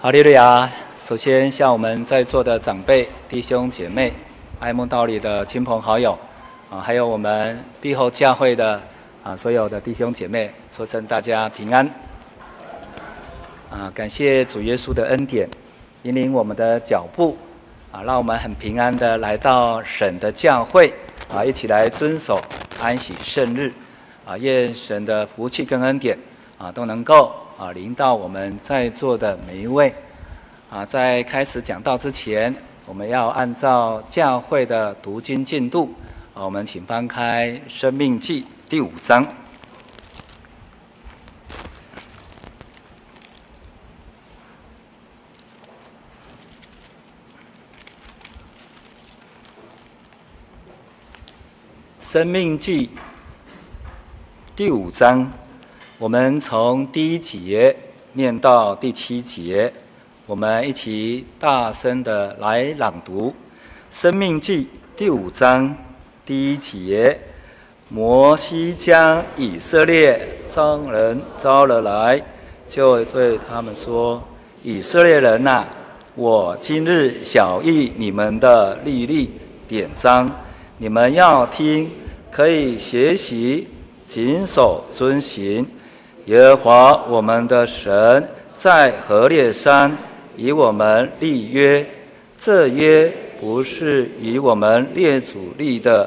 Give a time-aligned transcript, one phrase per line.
[0.00, 0.70] 哈利路亚！
[0.96, 4.12] 首先向我们在座的长辈、弟兄姐妹、
[4.60, 6.16] 爱慕道理的亲朋好友，
[6.70, 8.80] 啊，还有我们碧后教会的
[9.24, 11.84] 啊所有的弟兄姐妹，说声大家平安。
[13.68, 15.48] 啊，感谢主耶稣的恩典，
[16.04, 17.36] 引领我们的脚步，
[17.90, 20.94] 啊，让我们很平安的来到神的教会，
[21.28, 22.40] 啊，一起来遵守
[22.80, 23.72] 安息圣日，
[24.24, 26.16] 啊，愿神的福气跟恩典，
[26.56, 27.34] 啊，都能够。
[27.58, 29.92] 啊，临到我们在座的每一位。
[30.70, 32.54] 啊，在开始讲道之前，
[32.86, 35.92] 我们要按照教会的读经进度，
[36.34, 39.24] 啊，我们请翻开《生命记》第五章。
[52.00, 52.86] 《生命记》
[54.54, 55.28] 第五章。
[56.00, 57.74] 我们从第一节
[58.12, 59.72] 念到第七节，
[60.26, 63.30] 我们一起大声的来朗读
[63.90, 64.62] 《生命记》
[64.96, 65.74] 第五章
[66.24, 67.18] 第一节。
[67.88, 72.22] 摩西将以色列众人招了来，
[72.68, 74.22] 就对他们说
[74.62, 75.64] ：“以色列人呐，
[76.14, 79.32] 我今日晓諭你们的律例
[79.66, 80.30] 典章，
[80.76, 81.90] 你们要听，
[82.30, 83.66] 可以学习，
[84.06, 85.66] 谨守遵行。”
[86.28, 89.96] 耶和华我们的神在何烈山
[90.36, 91.86] 与我们立约，
[92.36, 96.06] 这约不是与我们列祖立的，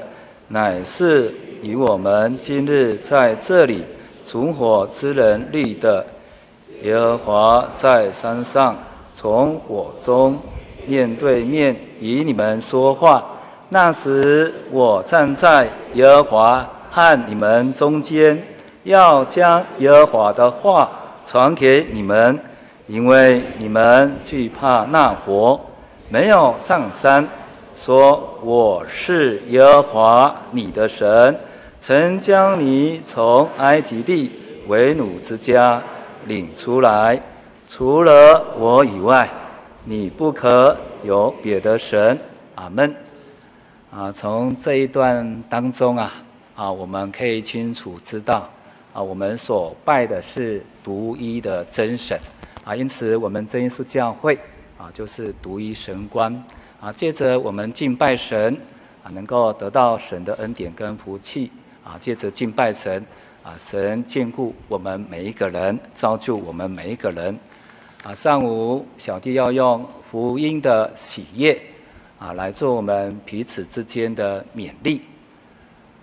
[0.50, 1.34] 乃是
[1.64, 3.84] 与我们今日在这里
[4.24, 6.06] 存活之人立的。
[6.84, 8.78] 耶和华在山上
[9.16, 10.38] 从火中
[10.86, 13.26] 面对面与你们说话，
[13.70, 18.40] 那时我站在耶和华和你们中间。
[18.84, 20.90] 要将耶和华的话
[21.28, 22.40] 传给你们，
[22.88, 25.60] 因为你们惧怕那火，
[26.10, 27.28] 没有上山，
[27.78, 31.40] 说我是耶和华你的神，
[31.80, 34.32] 曾将你从埃及地
[34.68, 35.82] 为奴之家
[36.26, 37.22] 领出来。
[37.70, 39.30] 除了我以外，
[39.86, 42.20] 你不可有别的神。
[42.56, 42.94] 阿门。
[43.90, 46.12] 啊，从这一段当中啊，
[46.56, 48.50] 啊，我们可以清楚知道。
[48.94, 52.20] 啊，我们所拜的是独一的真神
[52.66, 54.38] 啊，因此我们真耶稣教会
[54.78, 56.44] 啊，就是独一神官
[56.80, 56.92] 啊。
[56.92, 58.56] 借着我们敬拜神
[59.04, 61.50] 啊，能够得到神的恩典跟福气
[61.84, 61.98] 啊。
[61.98, 63.06] 借着敬拜神
[63.44, 67.38] 啊，神眷顾我们每一个人，造就我们每一个人
[68.04, 68.14] 啊。
[68.14, 71.60] 上午小弟要用福音的喜悦
[72.20, 75.02] 啊，来做我们彼此之间的勉励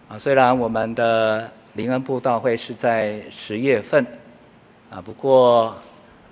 [0.09, 0.19] 啊。
[0.19, 4.05] 虽然我们的灵恩布道会是在十月份，
[4.91, 5.73] 啊，不过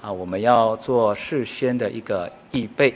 [0.02, 2.92] 啊，我们要做事先的一个预备，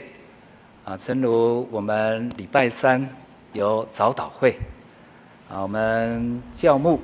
[0.83, 3.07] 啊，正如我们礼拜三
[3.53, 4.53] 有早祷会，
[5.49, 6.99] 啊，我们教牧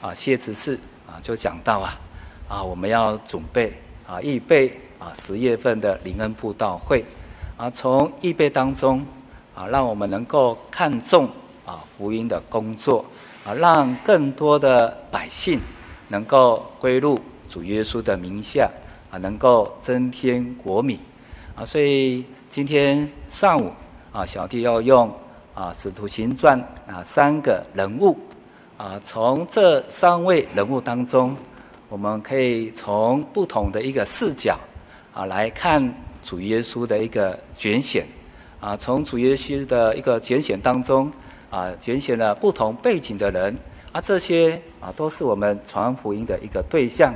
[0.00, 0.76] 啊谢执事
[1.06, 2.00] 啊就讲到啊，
[2.48, 3.72] 啊，我们要准备
[4.04, 7.04] 啊预备啊十月份的灵恩布道会，
[7.56, 9.06] 啊，从预备当中
[9.54, 11.28] 啊，让我们能够看重
[11.64, 13.04] 啊福音的工作。
[13.48, 15.58] 啊，让更多的百姓
[16.08, 18.70] 能够归入主耶稣的名下，
[19.10, 21.00] 啊，能够增添国民，
[21.54, 23.72] 啊，所以今天上午
[24.12, 25.10] 啊，小弟要用
[25.54, 28.18] 啊《使徒行传》啊三个人物，
[28.76, 31.34] 啊，从这三位人物当中，
[31.88, 34.58] 我们可以从不同的一个视角
[35.14, 35.90] 啊来看
[36.22, 38.04] 主耶稣的一个拣选，
[38.60, 41.10] 啊，从主耶稣的一个拣选当中。
[41.50, 43.56] 啊，拣选了不同背景的人，
[43.90, 47.14] 啊，这些啊都是我们传福音的一个对象，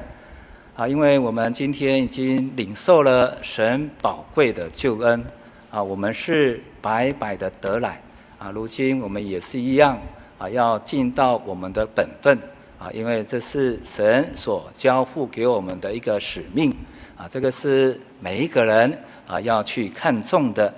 [0.75, 5.22] 啊，因为我们今天已经领受了神宝贵的救恩，
[5.70, 8.00] 啊，我们是白白的得来，
[8.38, 9.98] 啊，如今我们也是一样，
[10.38, 12.38] 啊，要尽到我们的本分，
[12.78, 16.75] 啊，因为这是神所交付给我们的一个使命，
[17.19, 20.69] 啊，这个是每一个人啊要去看重的，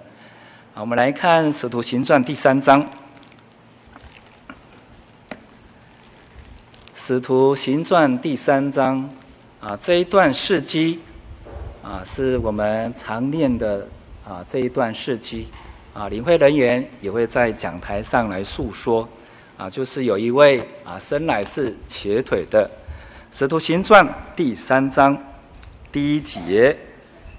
[0.75, 2.85] 啊，我们来看《使徒行传》第三章。
[7.07, 9.07] 使徒行传第三章，
[9.61, 10.99] 啊，这一段事迹，
[11.83, 13.87] 啊，是我们常念的
[14.27, 15.47] 啊这一段事迹，
[15.93, 19.07] 啊，领会人员也会在讲台上来述说，
[19.59, 22.71] 啊，就是有一位啊生来是瘸腿的，
[23.31, 25.15] 使徒行传第三章
[25.93, 26.75] 第一节，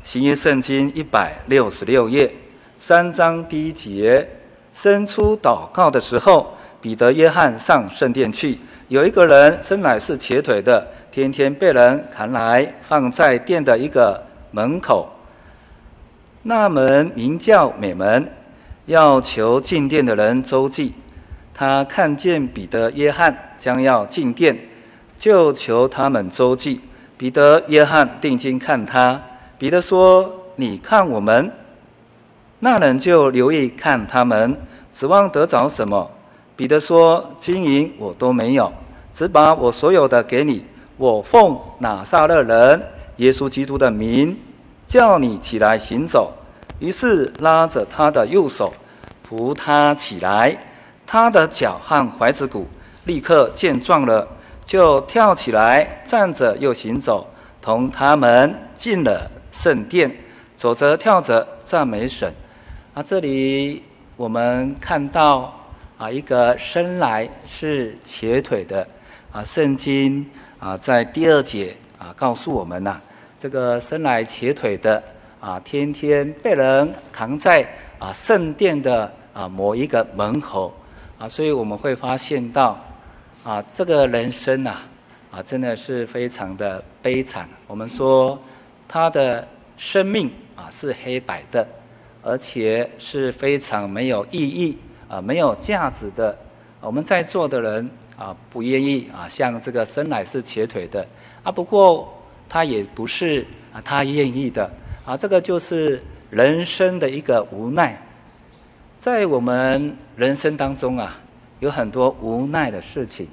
[0.04, 2.32] 新约圣经一百六十六页，
[2.80, 4.30] 三章第一节，
[4.76, 8.60] 生出祷告的时候，彼得、约翰上圣殿去。
[8.88, 14.22] 有一个人生来是瘸腿的，天天被人扛来放在店的一个
[14.52, 15.10] 门口。
[16.44, 18.32] 那门名叫美门，
[18.86, 20.94] 要求进店的人周济。
[21.54, 24.56] 他看见彼得、约翰将要进店，
[25.18, 26.82] 就求他们周济。
[27.18, 29.20] 彼得、约翰定睛看他。
[29.58, 31.50] 彼得说：“你看我们。”
[32.60, 34.56] 那人就留意看他们，
[34.94, 36.12] 指望得着什么。
[36.56, 38.72] 彼得说：“金银我都没有，
[39.14, 40.66] 只把我所有的给你。
[40.98, 42.82] 我奉拿撒勒人
[43.18, 44.38] 耶稣基督的名。”
[44.88, 46.32] 叫你起来行走，
[46.78, 48.72] 于是拉着他的右手，
[49.24, 50.56] 扶他起来。
[51.08, 52.68] 他的脚和踝子骨
[53.06, 54.28] 立刻健壮了，
[54.64, 57.28] 就跳起来，站着又行走，
[57.60, 60.16] 同他们进了圣殿，
[60.56, 62.32] 走着跳着赞美神。
[62.94, 63.82] 啊，这里
[64.16, 65.52] 我们看到
[65.98, 68.86] 啊，一个生来是瘸腿的
[69.32, 70.26] 啊，圣经
[70.60, 73.00] 啊在第二节啊告诉我们呐、
[73.40, 75.02] 这个生来瘸腿的
[75.40, 77.66] 啊，天天被人扛在
[77.98, 80.74] 啊圣殿的啊某一个门口
[81.18, 82.78] 啊，所以我们会发现到
[83.46, 84.76] 啊，这个人生呐
[85.32, 87.48] 啊，真的是非常的悲惨。
[87.68, 88.38] 我们说
[88.86, 89.48] 他的
[89.78, 91.66] 生命啊是黑白的，
[92.22, 94.78] 而且是非常没有意义
[95.08, 96.38] 啊、没有价值的。
[96.82, 101.06] 我们在座的人啊，不愿意啊，像这个生来是瘸腿的
[101.44, 102.12] 啊，不过。
[102.48, 103.44] 他也不是
[103.74, 104.70] 啊，他愿意的
[105.04, 108.00] 啊，这个就是人生的一个无奈。
[109.00, 111.18] 在我们人生当中啊，
[111.60, 113.28] 有很多无奈的事情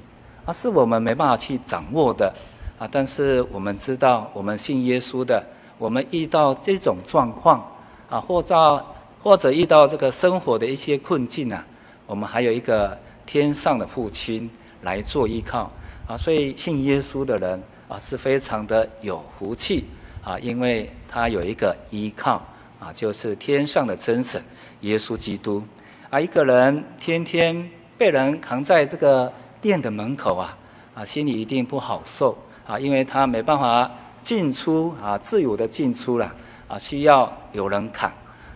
[0.47, 2.33] 啊，是我们没办法去掌握的
[2.79, 2.89] 啊。
[2.91, 5.45] 但是我们知道，我们信耶稣的，
[5.77, 7.63] 我们遇到这种状况
[8.09, 8.83] 啊，或者
[9.23, 11.65] 或者遇到这个生活的一些困境啊，
[12.07, 14.51] 我们还有一个天上的父亲
[14.83, 15.71] 来做依靠
[16.07, 16.17] 啊。
[16.17, 17.63] 所以信耶稣的人。
[17.89, 19.85] 啊，是非常的有福气
[20.25, 22.43] 啊，因为他有一个依靠
[22.81, 24.43] 啊，就是天上的真神
[24.81, 25.63] 耶稣基督
[26.09, 26.19] 啊。
[26.19, 29.31] 一个人天天被人扛在这个
[29.61, 30.57] 店的门口啊，
[30.95, 32.35] 啊，心里一定不好受
[32.67, 33.91] 啊，因为他没办法
[34.23, 36.35] 进出啊，自由的进出了
[36.69, 38.11] 啊，需要有人扛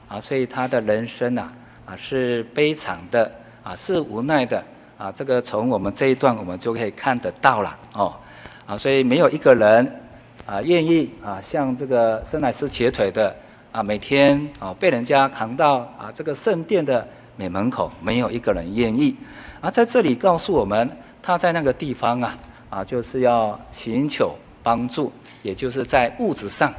[0.08, 1.50] 啊，所以他的人生呐
[1.84, 3.30] 啊是悲惨的
[3.62, 4.62] 啊，是无奈的
[4.96, 5.10] 啊。
[5.10, 8.14] 这个从我们这一段我们就可以看得到了哦。
[8.66, 10.00] 啊，所以没有一个人
[10.44, 13.34] 啊愿意啊像这个生来是瘸腿的
[13.72, 17.06] 啊，每天啊被人家扛到啊这个圣殿的
[17.36, 19.14] 美门口，没有一个人愿意。
[19.60, 20.88] 啊，在这里告诉我们，
[21.22, 22.38] 他在那个地方啊
[22.70, 25.12] 啊就是要寻求帮助，
[25.42, 26.72] 也就是在物质上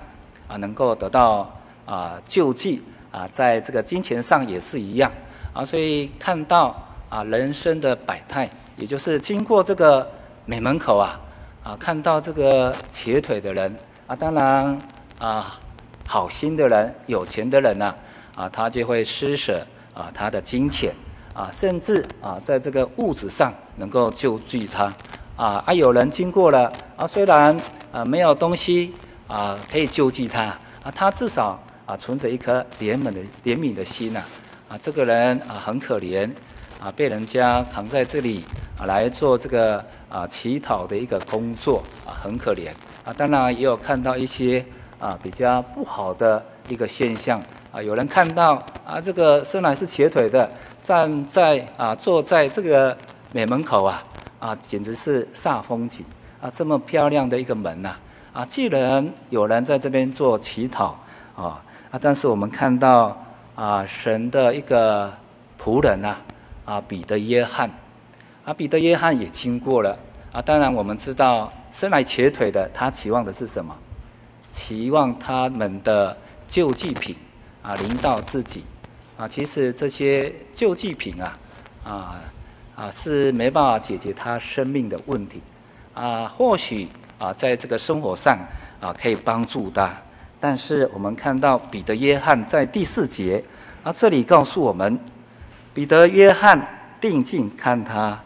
[0.48, 1.50] 啊能够得到
[1.86, 2.82] 啊救济
[3.18, 5.12] 啊，在这个金钱上也是一样
[5.52, 5.66] 啊。
[5.66, 6.76] 所以看到
[7.10, 10.08] 啊人生的百态，也就是经过这个
[10.46, 11.20] 美门口啊。
[11.64, 13.76] 啊，看到这个瘸腿的人
[14.06, 14.80] 啊，当然
[15.20, 15.60] 啊，
[16.08, 17.94] 好心的人、有钱的人呐，
[18.36, 20.94] 啊，他就会施舍啊他的金钱
[21.34, 24.86] 啊，甚至啊，在这个物质上能够救济他
[25.36, 25.62] 啊。
[25.66, 27.58] 啊，有人经过了啊，虽然
[27.92, 28.94] 啊没有东西
[29.28, 30.44] 啊可以救济他
[30.84, 34.22] 啊，他至少啊存着一颗怜悯的怜悯的心呐
[34.70, 36.30] 啊，这个人啊很可怜
[36.80, 38.46] 啊，被人家扛在这里
[38.78, 39.84] 啊来做这个。
[40.10, 42.70] 啊，乞讨的一个工作啊，很可怜
[43.04, 43.12] 啊。
[43.12, 44.66] 当然也有看到一些
[45.00, 47.44] 啊比较不好的一个现象
[47.74, 47.82] 啊。
[47.82, 48.54] 有人看到
[48.86, 50.50] 啊，这个生来是瘸腿的，
[50.82, 52.98] 站在啊坐在这个
[53.34, 54.02] 美门口啊
[54.40, 56.06] 啊，简直是煞风景
[56.40, 56.50] 啊！
[56.50, 57.98] 这么漂亮的一个门呐
[58.32, 60.98] 啊，既然有人在这边做乞讨
[61.36, 63.18] 啊啊，但是我们看到
[63.56, 65.14] 啊神的一个
[65.62, 66.18] 仆人呐
[66.66, 67.70] 啊彼得约翰。
[68.46, 70.00] 啊，彼得、约翰也经过了
[70.32, 70.42] 啊。
[70.42, 73.76] 当然，我们知道生来瘸腿的他期望的是什么？
[74.50, 76.16] 期望他们的
[76.48, 77.14] 救济品
[77.62, 78.64] 啊临到自己
[79.18, 79.28] 啊。
[79.28, 81.38] 其实这些救济品啊
[81.84, 82.16] 啊
[82.74, 85.42] 啊是没办法解决他生命的问题
[85.94, 86.26] 啊。
[86.26, 86.88] 或许
[87.20, 88.40] 啊，在这个生活上
[88.80, 89.94] 啊可以帮助他，
[90.40, 93.44] 但是我们看到彼得、约翰在第四节
[93.84, 95.00] 啊，这里告诉我们，
[95.74, 98.20] 彼得、约翰定睛看他。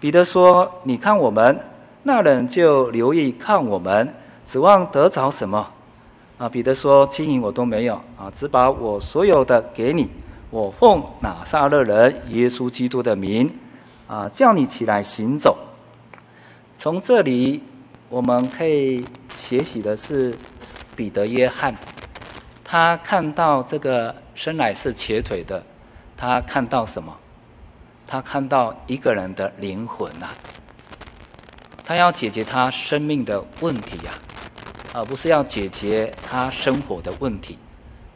[0.00, 1.58] 彼得说：“你看我们。”
[2.06, 4.14] 那人就留意看我们，
[4.46, 5.66] 指望得着什么？
[6.36, 10.10] 啊，彼得说：“金银我都没有啊，只把我所有的给你。
[10.50, 13.50] 我奉拿撒勒人耶稣基督的名
[14.06, 15.56] 啊，叫你起来行走。”
[16.76, 17.62] 从这里
[18.10, 19.02] 我们可以
[19.36, 20.36] 学习的是
[20.96, 21.74] 彼得、约翰，
[22.64, 25.62] 他看到这个生来是瘸腿的，
[26.16, 27.16] 他看到什么？
[28.06, 30.34] 他看到一个人的灵魂呐、啊，
[31.84, 34.12] 他要解决他生命的问题呀、
[34.92, 37.58] 而不是要解决他生活的问题，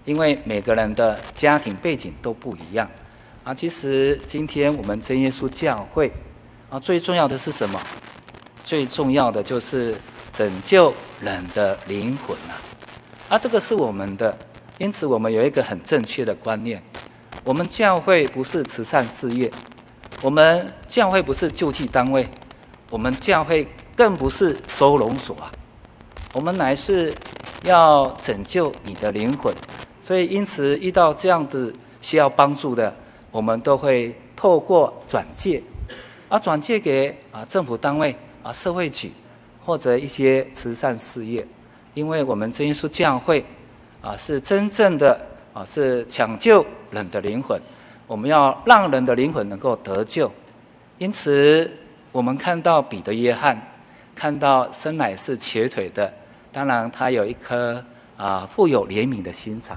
[0.04, 2.88] 因为每个人的家庭背景都不一样
[3.44, 3.54] 啊。
[3.54, 6.12] 其实今天我们真耶稣教会
[6.68, 7.80] 啊，最重要的是什么？
[8.62, 9.96] 最重要的就是
[10.34, 10.92] 拯救
[11.22, 12.60] 人的灵魂啊！
[13.28, 14.34] 啊，这个是我们的，
[14.78, 16.82] 因此我们有一个很正确的观念：
[17.44, 19.50] 我们教会不是慈善事业，
[20.22, 22.26] 我们教会不是救济单位，
[22.88, 25.52] 我们教会更不是收容所啊！
[26.32, 27.12] 我们乃是
[27.64, 29.54] 要拯救你的灵魂。
[30.00, 32.96] 所以，因此遇到这样子需要帮助的，
[33.30, 35.62] 我们都会透过转介，
[36.30, 39.12] 啊，转借给啊政府单位啊社会局，
[39.66, 41.46] 或者一些慈善事业，
[41.98, 43.44] 因为我们真耶稣教会
[44.00, 45.20] 啊是真正的
[45.52, 47.60] 啊是抢救人的灵魂，
[48.06, 50.30] 我们要让人的灵魂能够得救。
[50.98, 51.68] 因此，
[52.12, 53.60] 我们看到彼得、约翰，
[54.14, 56.12] 看到生来是瘸腿的，
[56.52, 57.84] 当然他有一颗
[58.16, 59.76] 啊富有怜悯的心肠。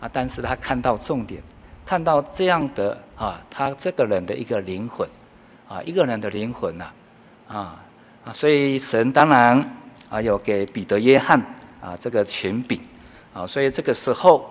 [0.00, 0.10] 啊！
[0.12, 1.40] 但是他看到重点，
[1.86, 5.08] 看到这样的啊，他这个人的一个灵魂，
[5.68, 6.84] 啊，一个人的灵魂呐，
[7.48, 7.80] 啊
[8.24, 9.64] 啊，所以神当然
[10.14, 11.44] 啊有给彼得、约翰
[11.80, 12.80] 啊这个权柄，
[13.32, 14.48] 啊，所以这个时候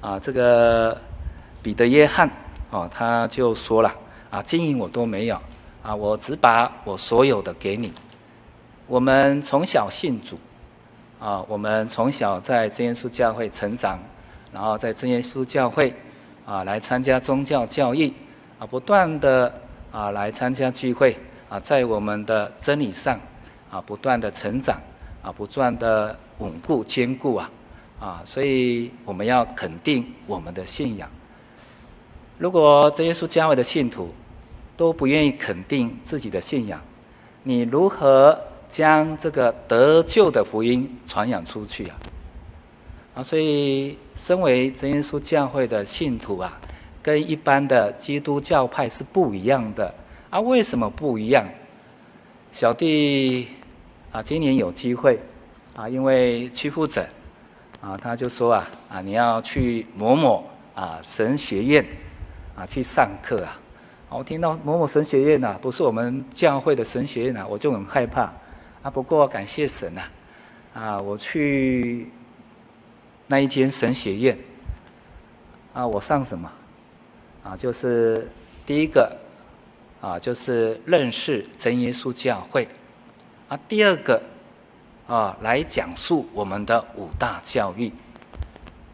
[0.00, 0.96] 啊，这个
[1.60, 2.30] 彼得、约翰
[2.70, 3.92] 啊，他就说了
[4.30, 5.36] 啊，金银我都没有
[5.82, 7.92] 啊，我只把我所有的给你。
[8.86, 10.38] 我们从小信主
[11.18, 13.98] 啊，我们从小在真耶稣教会成长。
[14.52, 15.92] 然后在真耶稣教会，
[16.46, 18.10] 啊，来参加宗教教育，
[18.60, 19.52] 啊，不断的
[19.90, 21.14] 啊来参加聚会，
[21.50, 23.20] 啊，在我们的真理上，
[23.70, 24.80] 啊，不断的成长，
[25.22, 27.50] 啊，不断的稳固坚固啊，
[28.00, 31.08] 啊，所以我们要肯定我们的信仰。
[32.38, 34.12] 如果真耶稣教会的信徒
[34.76, 36.80] 都不愿意肯定自己的信仰，
[37.42, 41.96] 你如何将这个得救的福音传扬出去啊？
[43.16, 43.98] 啊，所以。
[44.18, 46.58] 身为真耶稣教会的信徒啊，
[47.02, 49.94] 跟一般的基督教派是不一样的
[50.30, 50.40] 啊。
[50.40, 51.46] 为什么不一样？
[52.52, 53.48] 小弟
[54.12, 55.18] 啊，今年有机会
[55.74, 57.06] 啊，因为去复诊
[57.80, 61.84] 啊，他就说啊啊，你要去某某啊神学院
[62.54, 63.58] 啊去上课啊。
[64.08, 68.32] 我听到某某神学院呐、啊，不是我们教会的神学院呐、啊，我就很害怕
[68.82, 68.90] 啊。
[68.90, 70.02] 不过感谢神呐
[70.74, 72.08] 啊，我去。
[73.28, 74.38] 那一间神学院，
[75.74, 76.48] 啊，我上什么？
[77.42, 78.30] 啊，就是
[78.64, 79.16] 第一个，
[80.06, 82.68] 啊，就是认识真耶稣教会，
[83.48, 84.22] 啊，第二个，
[85.08, 87.92] 啊，来讲述我们的五大教育，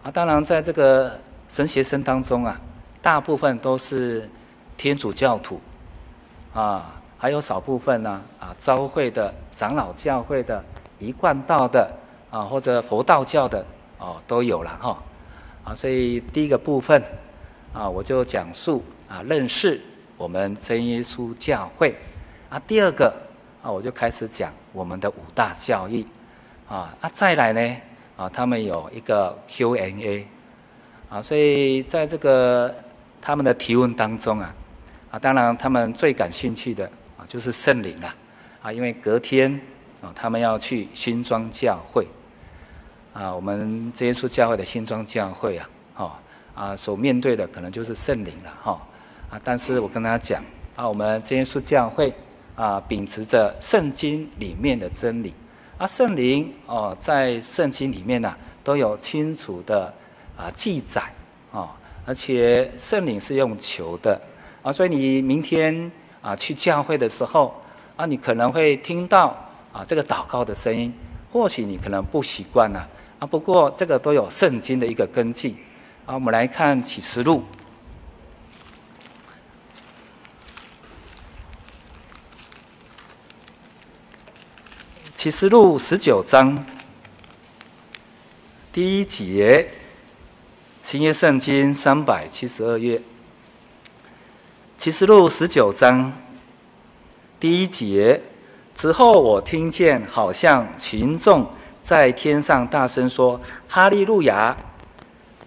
[0.03, 2.59] 啊，当然在这个神学生当中啊，
[3.03, 4.27] 大部分都是
[4.79, 5.61] 天主教徒，
[6.55, 10.65] 啊，还有少部分呢，啊，召会的、长老教会的、
[10.99, 11.91] 一贯道的，
[12.31, 13.63] 啊，或者佛道教的。
[13.99, 14.99] 哦，都有了哈，
[15.63, 17.01] 啊，所以第一个部分，
[17.73, 19.81] 啊，我就讲述啊，认识
[20.23, 21.93] 我们真耶稣教会，
[22.49, 23.13] 啊，第二个，
[23.61, 26.07] 啊，我就开始讲我们的五大教义，
[26.69, 27.77] 啊，啊，再来呢，
[28.17, 30.25] 啊，他们有一个 Q&A，
[31.09, 32.73] 啊，所以在这个
[33.21, 34.55] 他们的提问当中啊，
[35.11, 36.89] 啊，当然他们最感兴趣的
[37.19, 38.15] 啊，就是圣灵了，
[38.63, 39.61] 啊，因为隔天
[40.01, 42.07] 啊，他们要去新庄教会。
[43.13, 46.13] 啊，我们真耶稣教会的新庄教会啊，哦
[46.55, 48.81] 啊，所面对的可能就是圣灵了，哈
[49.33, 49.41] 啊。
[49.43, 50.45] 但是我跟大家讲
[50.77, 52.13] 啊，我们真耶稣教会
[52.55, 55.33] 啊，秉持着圣经里面的真理
[55.79, 59.93] 啊，圣灵哦，在圣经里面呢、都有清楚的
[60.37, 61.03] 啊记载
[61.51, 61.75] 啊，
[62.05, 64.21] 而且圣灵是用求的
[64.63, 67.55] 啊，所以你明天啊去教会的时候
[67.97, 69.35] 啊，你可能会听到
[69.73, 70.93] 啊这个祷告的声音，
[71.33, 72.87] 或许你可能不习惯呢。
[73.19, 75.57] 啊，不过这个都有圣经的一个根据。
[76.05, 77.45] 啊，我们来看启示录，
[85.23, 86.59] 启示录十九章
[88.73, 89.69] 第一节，
[90.83, 93.01] 新约圣经三百七十二页，
[94.77, 96.13] 启示录十九章
[97.39, 98.21] 第一节
[98.75, 101.49] 之后，我听见好像群众。
[101.85, 104.57] 在天上大声说：“哈利路亚！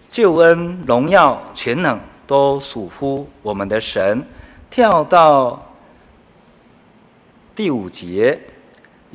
[0.08, 4.24] 救恩、荣耀、全能都属乎我们的神。”
[4.72, 5.70] 跳到
[7.54, 8.40] 第五节，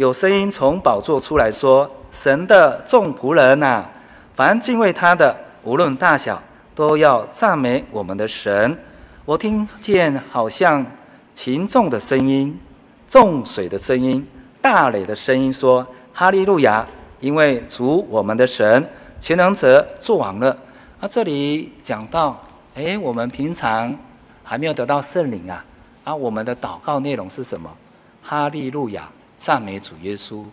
[0.02, 3.86] 有声音从宝座出来说：“神的众仆人呐，
[4.34, 6.42] 凡敬畏他的，无论大小，
[6.74, 8.76] 都要赞美我们的神。”
[9.26, 10.84] 我听见好像
[11.36, 12.60] 群众的声音、
[13.08, 14.28] 众水的声音、
[14.60, 16.84] 大雷的声音说：“哈利路亚！”
[17.22, 18.90] 因为主我们的神
[19.20, 20.58] 全能者作王了。
[21.00, 22.42] 啊这里讲到，
[22.74, 23.96] 哎，我们平常
[24.44, 25.64] 还没有得到圣灵啊，
[26.06, 27.70] 啊，我们的祷告内容是什么？
[28.24, 29.08] 哈利路亚，
[29.42, 30.46] 赞美主耶稣。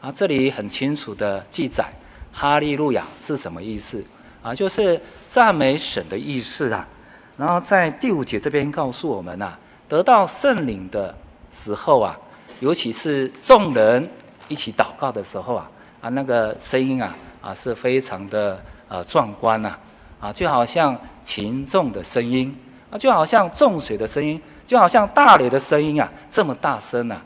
[0.00, 1.84] 啊，这里很清楚的记载，
[2.32, 4.04] 哈利路亚是什么意思？
[4.42, 6.84] 啊，就是赞美神的意思啊。
[7.36, 9.58] 然后在第五节这边告诉我们呐、啊，
[9.88, 11.14] 得到圣灵的
[11.52, 12.18] 时候啊，
[12.58, 14.10] 尤其是众人
[14.48, 15.70] 一起祷告的时候啊，
[16.00, 19.78] 啊，那个声音啊，啊，是非常的呃壮观呐，
[20.18, 22.52] 啊，就好像群众的声音，
[22.90, 27.24] 啊，就好像众水的声音，就好像大雷的声音啊，这么大声呐，啊，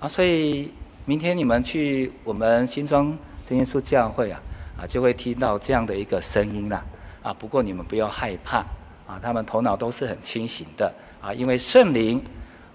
[0.00, 0.72] 啊所以。
[1.08, 4.38] 明天你们去我们新庄真耶稣教会啊，
[4.78, 6.84] 啊，就会听到这样的一个声音了，
[7.22, 8.58] 啊，不过你们不要害怕，
[9.06, 12.22] 啊，他们头脑都是很清醒的，啊，因为圣灵，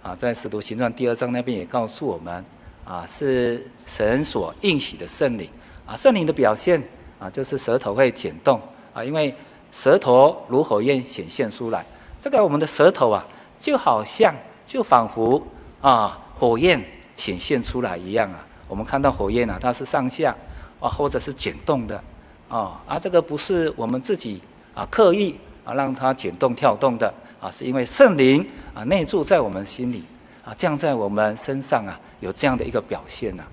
[0.02, 2.44] 啊，在使徒行传第二章那边也告诉我们，
[2.84, 5.48] 啊，是神所应许的圣灵，
[5.86, 6.82] 啊，圣灵的表现，
[7.20, 8.60] 啊，就是舌头会减动，
[8.96, 9.32] 啊，因为
[9.72, 11.86] 舌头如火焰显现出来，
[12.20, 13.24] 这个我们的舌头啊，
[13.60, 14.34] 就好像
[14.66, 15.40] 就仿佛
[15.82, 16.84] 啊火焰。
[17.16, 20.36] 显现出来一样啊，我们看到火焰啊，它是上下
[20.80, 22.04] 啊，或者是卷动的
[22.50, 24.42] 啊，啊，这个不是我们自己
[24.74, 30.04] 啊刻意啊让它卷动跳动的啊，是因为圣灵啊内住在我们心里
[30.44, 33.44] 啊，降在我们身上啊，有这样的一个表现呐，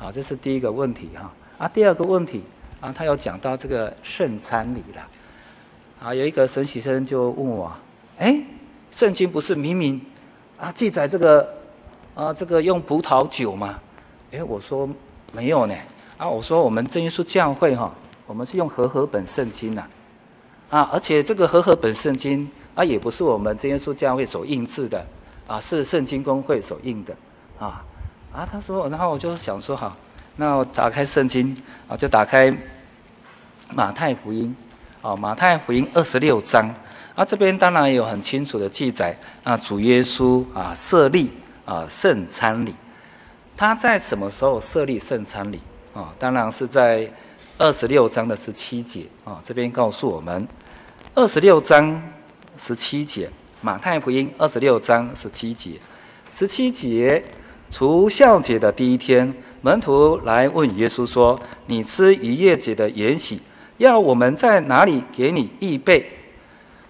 [0.00, 2.42] 啊，这是第一个问题哈，啊，第二个问题
[2.80, 5.08] 啊，他有讲到这个圣餐礼了，
[6.02, 7.72] 啊，有一个神学生就问我，
[8.18, 8.40] 哎，
[8.90, 10.00] 圣经不是明明
[10.58, 11.54] 啊记载这个？
[12.16, 13.78] 啊，这个用葡萄酒吗？
[14.30, 14.88] 诶，我说
[15.32, 15.74] 没有呢。
[16.16, 17.92] 啊，我说我们真耶稣教会哈，
[18.26, 19.84] 我们是用和合本圣经呐。
[20.70, 25.04] 啊，而且这个和合本圣经啊，也不是我们真耶稣教会所印制的，
[25.46, 27.14] 啊，是圣经公会所印的。
[27.58, 27.84] 啊，
[28.32, 29.94] 啊，他说，然后我就想说，好，
[30.36, 31.54] 那我打开圣经
[31.86, 32.50] 啊，就打开
[33.74, 34.56] 马太福音，
[35.02, 36.74] 啊，马太福音二十六章，
[37.14, 41.30] 啊，这边当然有很清楚的记载，啊，主耶稣啊设立。
[41.66, 42.74] 啊，圣餐礼，
[43.56, 45.60] 他在什么时候设立圣餐礼？
[45.92, 47.10] 啊，当然是在
[47.58, 49.40] 二十六章的十七节啊。
[49.44, 50.46] 这边告诉我们，
[51.14, 52.00] 二十六章
[52.56, 53.28] 十七节，
[53.60, 55.72] 马太福音二十六章十七节，
[56.32, 57.24] 十七节，
[57.70, 63.40] 除酵节的第一天，门徒来问耶稣说：“你吃逾越节的筵席，
[63.78, 66.08] 要我们在哪里给你预备？”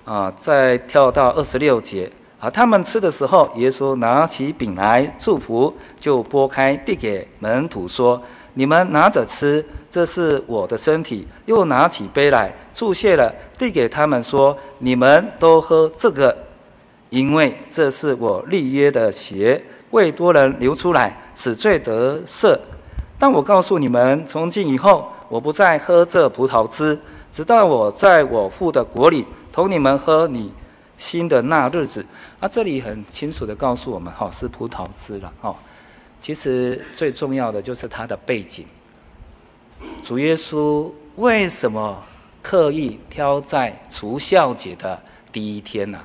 [0.04, 2.12] 啊，再跳到二十六节。
[2.38, 8.22] 啊，他们吃的时候，耶稣拿起饼来祝福，就拨开递给门徒说
[8.52, 16.36] ：“你们拿着吃，这是我的身体。”又拿起杯来祝谢了，递给他们说：“你们都喝这个，
[17.08, 22.58] 因为这是我立约的血，为多人流出来，使罪得赦。
[23.18, 26.98] 但我告诉你们，从今以后，我不再喝这葡萄汁，
[27.32, 30.52] 直到我在我父的国里同你们喝你。”
[30.98, 32.04] 新的那日子，
[32.40, 35.54] 啊，这里很清楚地告诉我们，哈，是葡萄汁了，哈。
[36.18, 38.66] 其实最重要的就是它的背景。
[40.02, 42.02] 主耶稣为什么
[42.42, 44.98] 刻意挑在除酵节的
[45.30, 46.00] 第一天呢？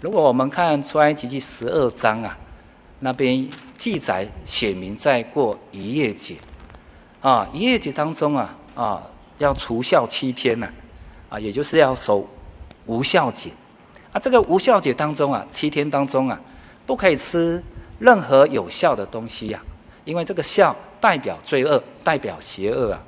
[0.00, 2.38] 如果我们看出埃及记十二章啊，
[3.00, 6.36] 那边记载写明在过逾越节，
[7.20, 9.02] 啊，逾越节当中啊，啊，
[9.36, 10.66] 要除酵七天呢，
[11.28, 12.26] 啊，也就是要守
[12.86, 13.50] 无酵节。
[14.18, 16.40] 这个无效节当中啊，七天当中啊，
[16.86, 17.62] 不可以吃
[17.98, 19.66] 任何有效的东西呀、啊，
[20.04, 23.02] 因为这个效代表罪恶，代表邪恶啊。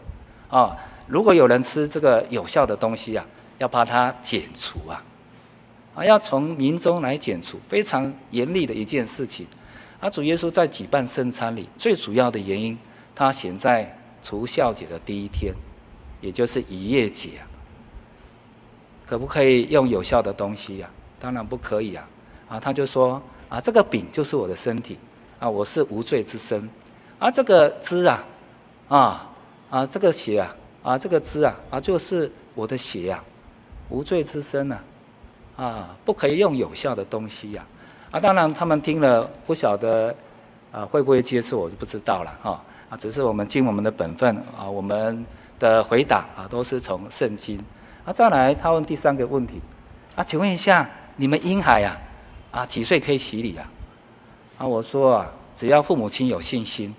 [0.51, 3.25] 啊，如果有人吃这个有效的东西啊，
[3.59, 5.03] 要把它剪除啊，
[5.94, 9.46] 啊，要从民中来剪除，非常严厉的一件事情。
[10.01, 12.77] 啊，主耶稣在举办圣餐里，最主要的原因，
[13.14, 15.55] 他选在除酵节的第一天，
[16.20, 17.46] 也就是逾越节啊。
[19.07, 20.88] 可不可以用有效的东西呀、
[21.20, 22.09] 当然不可以啊！
[22.48, 24.98] 啊，他就说啊，这个饼就是我的身体
[25.38, 26.68] 啊，我是无罪之身
[27.18, 28.24] 啊，这个汁啊，
[28.88, 29.30] 啊
[29.70, 33.24] 啊，这个血啊，啊，这个汁啊，啊，就是我的血呀、啊，
[33.90, 34.78] 无罪之身呐、
[35.56, 37.64] 啊，不可以用有效的东西呀、
[38.11, 38.16] 啊！
[38.16, 40.14] 啊，当然他们听了不晓得
[40.72, 45.24] 啊会不会接受，我就不知道了哈啊，只是我们尽我们的本分啊，我们
[45.59, 47.62] 的回答啊都是从圣经。
[48.04, 49.61] 啊，再来，他问第三个问题，
[50.16, 51.99] 啊，请问一下，你们婴孩呀，
[52.51, 53.70] 啊，几岁可以洗礼啊？
[54.59, 56.94] 啊，我说啊，只要父母亲有信心，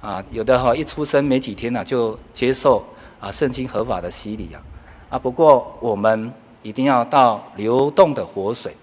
[0.00, 2.84] 啊，有的哈，一出生没几天呢，就接受
[3.20, 4.62] 啊圣经合法的洗礼啊，
[5.10, 6.32] 啊，不过我们
[6.62, 8.74] 一定要到流动的活水，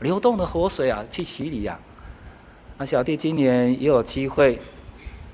[0.00, 1.78] 流动的活水啊去洗礼呀。
[2.78, 4.60] 啊，小弟今年也有机会，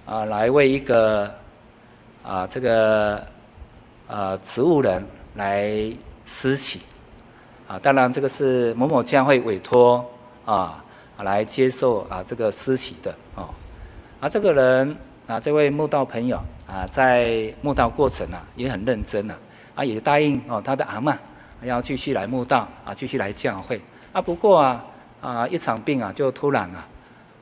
[0.05, 1.33] 啊，来为一个，
[2.23, 3.27] 啊，这个。
[4.09, 5.69] 呃植物人来
[6.27, 6.79] 施洗
[7.67, 7.79] 啊。
[7.79, 10.05] 当然，这个是某某教会委托
[10.45, 10.85] 啊
[11.19, 13.49] 来接受啊这个施洗的哦。
[14.21, 19.37] 啊，这个人啊，这位慕道朋友啊，在慕道过程啊也很认真啊，
[19.75, 21.15] 啊也答应哦他的阿嬷
[21.63, 23.81] 要继续来慕道啊，继续来教会
[24.13, 24.23] 啊。
[24.23, 24.85] 不过啊
[25.21, 26.89] 啊一场病啊，就突然啊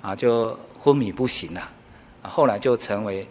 [0.02, 1.60] 啊就昏迷不醒了
[2.22, 3.26] 啊，后来就成为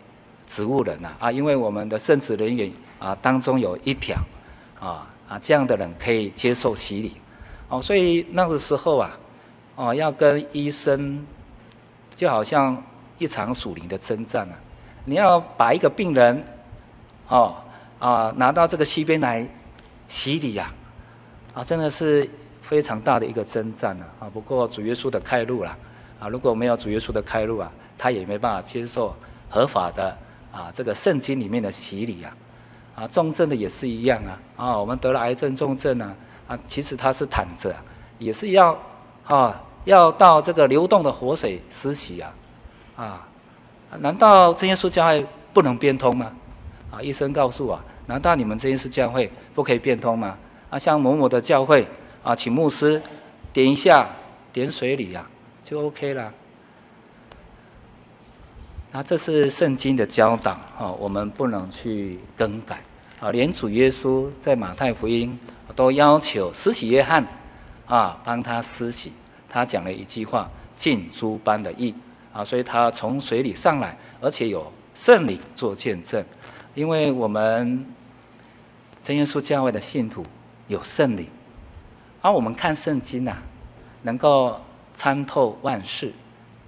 [0.47, 1.31] 植物人了啊。
[1.31, 4.17] 因为我们的圣职人员啊当中有一条
[4.79, 7.13] 啊啊这样的人可以接受洗礼
[7.69, 9.17] 哦，所以那个时候啊
[9.75, 11.25] 哦要跟医生
[12.13, 12.81] 就好像。
[13.19, 14.57] 一场属灵的征战啊！
[15.05, 16.43] 你要把一个病人，
[17.27, 17.55] 哦
[17.99, 19.47] 啊，拿到这个西边来
[20.09, 20.73] 洗礼呀，
[21.53, 22.27] 啊，真的是
[22.61, 24.05] 非常大的一个征战啊！
[24.19, 25.77] 啊，不过主耶稣的开路啦
[26.19, 26.27] 啊！
[26.27, 29.15] 如果没有主耶稣的开路啊，他也没办法接受
[29.47, 30.17] 合法的
[30.51, 32.35] 啊这个圣经里面的洗礼啊！
[32.95, 34.39] 啊，重症的也是一样啊！
[34.55, 36.15] 啊，我们得了癌症重症啊
[36.47, 37.73] 啊，其实他是躺着，
[38.19, 38.77] 也是要
[39.25, 42.33] 啊要到这个流动的活水施洗啊！
[42.95, 43.27] 啊，
[43.99, 46.31] 难道真耶稣教会不能变通吗？
[46.91, 50.37] 啊，医生告诉我，难道你们这些是教会不可以变通吗？
[50.69, 51.87] 啊，像某某的教会
[52.21, 53.01] 啊，请牧师
[53.51, 54.07] 点一下
[54.51, 55.27] 点水礼啊，
[55.63, 56.31] 就 OK 了。
[58.95, 62.79] 那这是圣经的教导啊，我们不能去更改
[63.19, 63.31] 啊。
[63.31, 65.35] 连主耶稣在马太福音
[65.75, 67.25] 都要求施洗约翰
[67.87, 69.11] 啊帮他施洗，
[69.49, 71.95] 他讲了一句话：尽诸般的意。
[72.31, 76.23] 啊，所以他从水里上来，而且有圣灵做见证，
[76.75, 77.85] 因为我们
[79.01, 80.23] 真耶稣教会的信徒
[80.67, 81.27] 有圣灵，
[82.21, 83.37] 而我们看圣经呐，
[84.03, 84.59] 能够
[84.93, 86.13] 参透万事，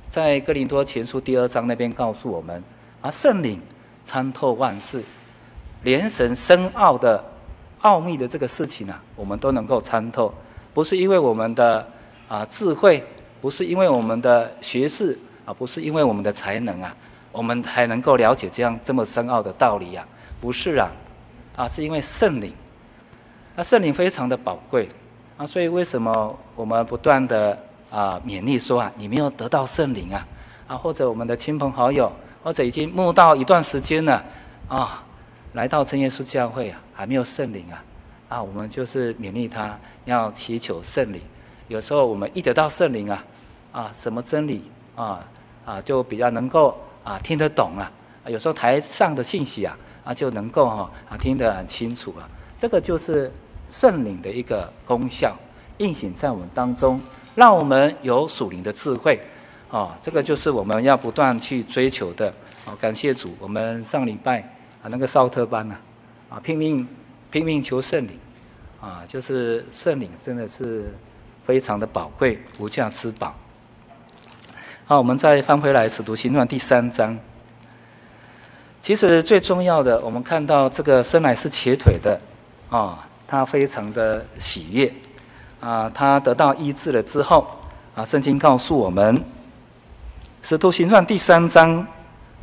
[0.07, 2.63] 在哥林多前书第二章那边告诉我们，
[3.01, 3.61] 啊，圣灵
[4.05, 5.03] 参透万事，
[5.83, 7.23] 连神深奥的
[7.81, 10.33] 奥秘的这个事情啊，我们都能够参透，
[10.73, 11.87] 不是因为我们的
[12.27, 13.03] 啊智慧，
[13.41, 15.17] 不是因为我们的学识。
[15.45, 16.91] 啊，不是因为我们的才能啊，
[17.31, 20.03] 我们才能够了解这样这么深奥的道理啊，
[20.41, 20.91] 不是啊，
[21.55, 22.51] 啊，是因为圣灵，
[23.55, 24.89] 那圣灵非常的宝贵
[25.37, 27.55] 啊，所以为什么我们不断的
[27.89, 30.27] 啊勉励说啊，你没有得到圣灵啊，
[30.67, 32.11] 啊，或者我们的亲朋好友，
[32.43, 34.23] 或者已经慕道一段时间了
[34.67, 35.03] 啊，
[35.53, 37.83] 来到真耶稣教会啊，还没有圣灵啊，
[38.29, 41.21] 啊，我们就是勉励他要祈求圣灵。
[41.67, 43.23] 有时候我们一得到圣灵啊，
[43.71, 44.63] 啊，什么真理
[44.95, 45.25] 啊？
[45.65, 47.91] 啊，就比较能够啊听得懂啊，
[48.27, 53.31] 有时候台上的信息啊啊就能够哈啊听得很清楚啊，这个就是
[53.67, 55.35] 圣灵的一个功效，
[55.79, 57.01] 运行在我们当中，
[57.35, 59.19] 让我们有属灵的智慧，
[59.69, 62.33] 啊，这个就是我们要不断去追求的。
[62.65, 64.39] 啊，感谢主，我们上礼拜
[64.81, 65.75] 啊那个少特班呐，
[66.29, 66.87] 啊拼命
[67.29, 68.17] 拼命求圣灵，
[68.81, 70.91] 啊，就是圣灵真的是
[71.43, 73.35] 非常的宝贵，无价之宝。
[74.85, 77.15] 好，我们再翻回来《使徒行传》第三章。
[78.81, 82.19] 其实最重要的，我们看到这个生来是瘸腿的，
[82.71, 84.91] 啊，他非常的喜悦，
[85.59, 87.47] 啊，他得到医治了之后，
[87.95, 89.17] 啊，圣经告诉我们，
[90.41, 91.85] 《使徒行传》第三章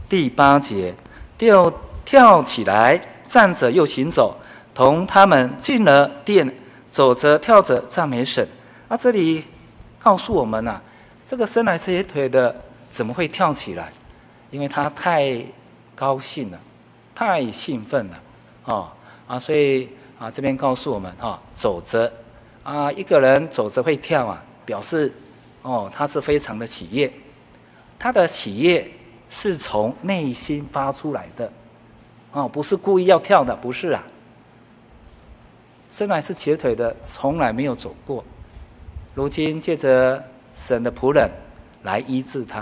[0.09, 0.94] 第八节，
[1.38, 1.72] 就
[2.05, 4.37] 跳起来，站着又行走，
[4.75, 6.53] 同他们进了殿，
[6.90, 8.46] 走着跳着赞美神。
[8.88, 9.44] 啊，这里
[9.98, 10.81] 告诉我们啊。
[11.29, 12.55] 这个生来瘸腿的
[12.90, 13.90] 怎么会跳起来？
[14.51, 15.42] 因为他太
[15.94, 16.61] 高兴了，
[17.14, 18.18] 太兴奋了，
[18.64, 18.88] 哦
[19.27, 22.12] 啊，所以啊这边告诉我们哈、哦，走着
[22.62, 25.12] 啊一个人走着会跳啊，表示
[25.62, 27.12] 哦他是非常的喜悦，
[27.98, 28.90] 他的喜悦
[29.29, 31.53] 是从内心发出来的，
[32.33, 34.03] 哦不是故意要跳的，不是啊。
[35.90, 38.25] 生来是瘸腿的，从来没有走过，
[39.14, 40.22] 如今借着。
[40.55, 41.31] 神的仆人
[41.83, 42.61] 来医治他，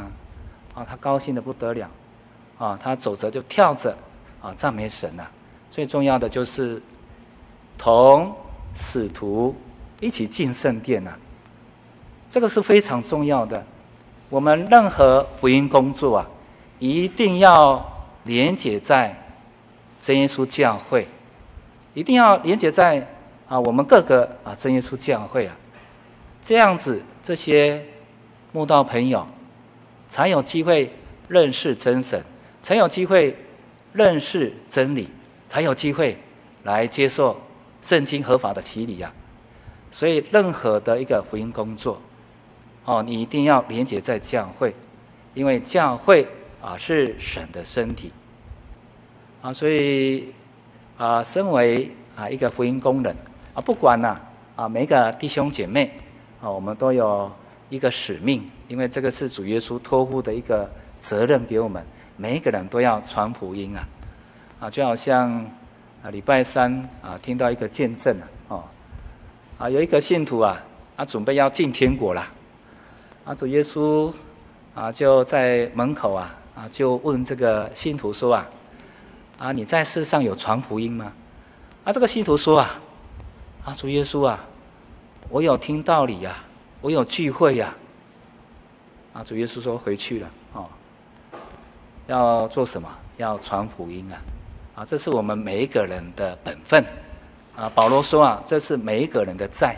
[0.75, 1.91] 啊，他高兴的不得了，
[2.57, 3.93] 啊，他走着就跳着，
[4.41, 5.27] 啊，赞美神呐。
[5.69, 6.81] 最重要的就是
[7.77, 8.33] 同
[8.77, 9.57] 使徒
[10.01, 11.13] 一起进圣殿呐，
[12.29, 13.65] 这个是非常重要的。
[14.29, 16.27] 我们任何福音工作啊，
[16.79, 19.15] 一定要连接在
[20.01, 21.07] 真耶稣教会，
[21.95, 23.07] 一定要连接在
[23.49, 25.57] 啊我们各个啊真耶稣教会啊。
[26.43, 27.85] 这样子，这些
[28.53, 29.27] 慕道朋友
[30.09, 30.91] 才有机会
[31.29, 32.25] 认识真神，
[32.63, 33.37] 才有机会
[33.93, 35.09] 认识真理，
[35.49, 36.17] 才有机会
[36.63, 37.39] 来接受
[37.83, 39.13] 圣经合法的洗礼呀。
[39.92, 42.00] 所以，任何的一个福音工作，
[42.85, 44.74] 哦，你一定要连接在教会，
[45.35, 46.26] 因为教会
[46.62, 48.12] 啊是神的身体。
[49.42, 50.33] 啊，所以
[50.96, 53.14] 啊，身为啊一个福音工人
[53.55, 54.20] 啊，不管呐
[54.55, 55.90] 啊每个弟兄姐妹
[56.40, 57.31] 啊，我们都有
[57.68, 61.85] 一个使命，因为这个是主耶稣托付的一个责任给我们，
[62.16, 63.88] 每一个人都要传福音啊。
[64.61, 65.33] 啊，就好像
[66.03, 68.29] 啊礼拜三啊听到一个见证啊
[69.61, 70.59] 啊有一个信徒啊
[70.96, 72.27] 啊准备要进天国了，
[73.27, 74.11] 啊主耶稣
[74.75, 76.35] 啊就在门口啊。
[76.53, 78.46] 啊，就问这个信徒说啊，
[79.38, 81.11] 啊，你在世上有传福音吗？
[81.85, 82.79] 啊，这个信徒说啊，
[83.64, 84.44] 啊，主耶稣啊，
[85.31, 86.37] 我有听道理呀，
[86.83, 87.73] 我有聚会呀。
[89.14, 90.68] 啊，主耶稣说回去了哦，
[92.09, 92.88] 要做什么？
[93.16, 94.83] 要传福音啊！
[94.83, 96.85] 啊，这是我们每一个人的本分。
[97.57, 99.77] 啊，保罗说啊，这是每一个人的债，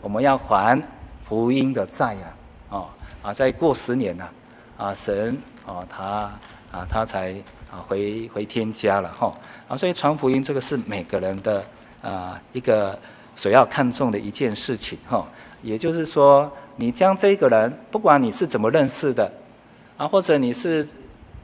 [0.00, 0.80] 我们要还
[1.28, 2.34] 福音的债呀！
[2.68, 2.88] 哦，
[3.22, 4.28] 啊，再过十年呢，
[4.76, 5.36] 啊，神。
[5.66, 6.30] 哦，他
[6.70, 7.32] 啊，他才
[7.70, 9.32] 啊回回天家了哈
[9.66, 11.64] 啊，所以传福音这个是每个人的
[12.02, 12.98] 啊一个
[13.34, 15.26] 所要看重的一件事情哈。
[15.62, 19.32] 也就是说，你将这个人，不管你是怎么认识的
[19.96, 20.86] 啊，或者你是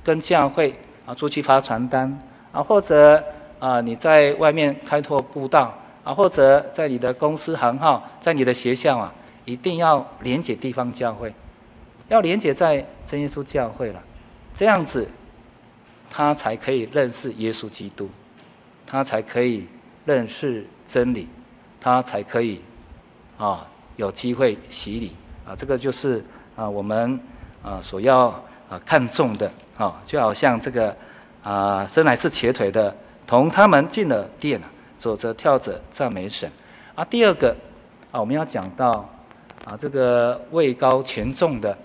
[0.05, 2.21] 跟教会啊出去发传单
[2.53, 3.25] 啊，或者
[3.61, 11.33] 啊你在外面开拓布道啊，或者在你的公司行号，在你的学校啊，一定要连结地方教会，
[12.09, 14.03] 要连结在真耶稣教会了。
[14.55, 15.07] 这样子，
[16.11, 18.11] 他才可以认识耶稣基督，
[18.87, 19.69] 他才可以
[20.05, 21.29] 认识真理，
[21.81, 22.61] 他才可以
[23.39, 25.15] 啊有机会洗礼
[25.47, 25.55] 啊。
[25.55, 26.25] 这个就是
[26.57, 27.21] 啊我们
[27.63, 28.29] 啊所要
[28.69, 30.97] 啊看重的啊，就好像这个
[31.43, 32.97] 啊生来是瘸腿的，
[33.31, 34.61] 同他们进了殿，
[34.99, 36.51] 走着跳着赞美神。
[36.97, 37.55] 啊，第二个
[38.11, 39.09] 啊我们要讲到
[39.65, 41.79] 啊这个位高权重的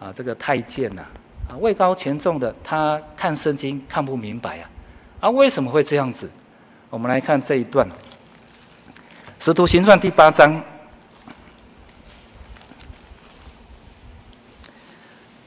[0.00, 1.04] 啊这个太监呐。
[1.50, 4.70] 啊，位高权重的，他看圣经看不明白啊！
[5.20, 6.30] 啊，为什么会这样子？
[6.88, 7.86] 我们来看这一段，
[9.38, 10.54] 《使徒行传》第八章，《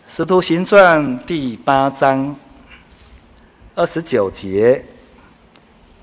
[0.08, 2.36] 使徒行传》第八章
[3.78, 4.84] 二十九节，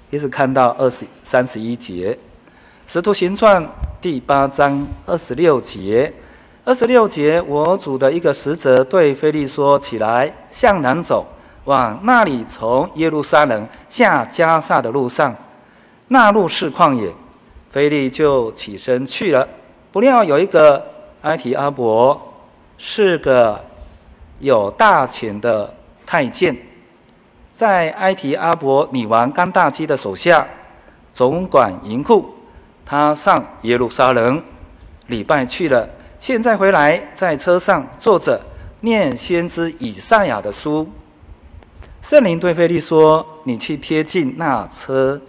[0.08, 2.12] 一直看到二十三十一节，
[2.86, 3.60] 《使徒行传》
[4.00, 6.14] 第八章二十六节。
[6.64, 11.26] 二十六节，我主的一个使者对腓利说：“起来，向南走，
[11.64, 15.34] 往那里从耶路撒冷下加萨的路上，
[16.06, 17.12] 那路是旷野。”
[17.72, 19.48] 腓利就起身去了。
[19.90, 20.80] 不料有一个
[21.22, 22.34] 埃提阿伯，
[22.78, 23.60] 是个
[24.38, 25.74] 有大权的
[26.06, 26.56] 太监，
[27.54, 30.44] 在埃提阿伯女王甘大基的手下，
[31.12, 32.34] 总管银库。
[32.84, 34.42] 他上耶路撒冷
[35.06, 35.88] 礼拜去了。
[36.18, 38.40] 现在回来，在车上坐着，
[38.80, 40.90] 念先知以赛亚的书。
[42.02, 45.20] 圣灵对菲利说：“你去贴近那车。”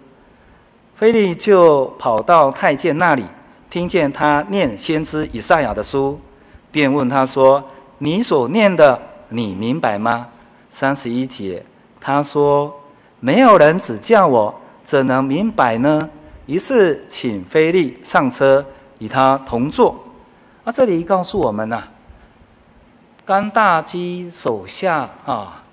[0.95, 3.23] 菲利就跑到太监那里，
[3.69, 6.19] 听见他念先知以赛亚的书，
[6.71, 7.63] 便问他说
[7.99, 10.29] ：“你所念的，你明白吗？”
[10.71, 11.63] 三十一节，
[12.05, 12.71] 他说
[13.19, 16.07] ：“没有人指教我，怎能明白呢？”
[16.45, 18.63] 于是请菲利上车，
[18.99, 19.99] 与他同坐。
[20.63, 21.87] 啊、这里告诉我们呐、啊，
[23.25, 25.63] 甘大基手下啊，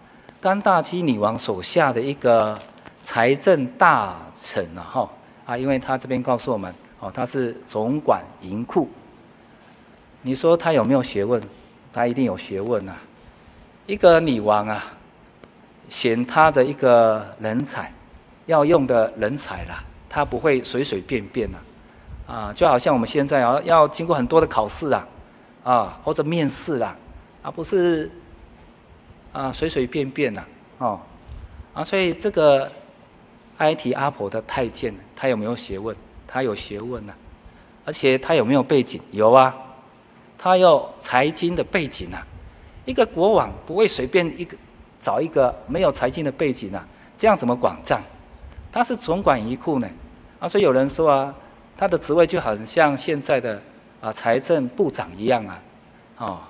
[0.41, 2.59] 甘大基女王手下的一个
[3.03, 5.11] 财政大臣啊，哈
[5.45, 8.89] 啊，因为他这边告诉我们，哦，他是总管银库。
[10.23, 11.43] 你说他有没有学问？
[11.93, 12.97] 他一定有学问啊。
[13.85, 14.83] 一个女王啊，
[15.93, 17.93] 选他的一个人才，
[18.47, 21.59] 要用的人才啦，他不会随随便便呐、
[22.27, 22.35] 啊。
[22.35, 25.07] 啊，就好像我们现在啊，要经过很多的考试啊，
[25.63, 26.97] 啊，或者面试啦，
[27.43, 28.11] 而不是
[29.35, 30.43] 啊随随便便呐，
[30.79, 30.99] 哦，
[31.75, 32.73] 啊，所以这个
[33.59, 35.95] 埃提阿婆的太监，他有没有学问？
[36.27, 37.13] 他有学问呐，
[37.85, 38.99] 而且他有没有背景？
[39.11, 39.55] 有啊，
[40.39, 42.27] 他有财经的背景啊。
[42.87, 44.57] 一个国王不会随便一个
[45.03, 46.87] 找一个没有财经的背景啊，
[47.19, 48.01] 这样怎么管账？
[48.73, 49.89] 他是总管银库呢，
[50.41, 51.35] 啊，所以有人说啊。
[51.75, 53.61] 他的职位就很像现在的
[54.01, 55.63] 啊财政部长一样啊，
[56.19, 56.41] 哦，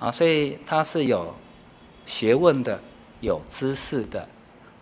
[0.00, 1.32] 啊，所以他是有
[2.06, 2.80] 学问的，
[3.20, 4.26] 有知识的，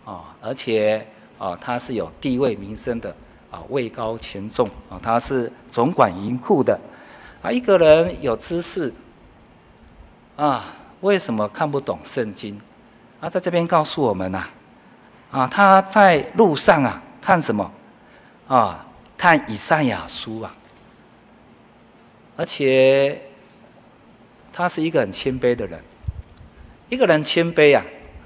[0.03, 1.05] 啊，而且
[1.37, 3.13] 啊他是有地位名声的，
[3.51, 6.79] 啊位高权重啊，他是总管银库的，
[7.43, 8.91] 啊一个人有知识，
[10.37, 10.63] 啊
[11.01, 12.59] 为什么看不懂圣经？
[13.19, 14.43] 啊在这边告诉我们呐，
[15.31, 17.71] 啊他在路上啊看什么？
[18.47, 18.83] 啊。
[19.19, 20.55] 看以赛亚书啊，
[22.35, 23.19] 而且
[24.53, 25.81] 他是一个很谦卑的人。
[26.87, 27.83] 一个人谦卑啊，